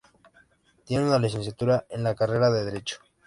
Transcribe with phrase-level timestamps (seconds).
[0.83, 3.01] Tiene una Licenciatura en la carrera de Derecho.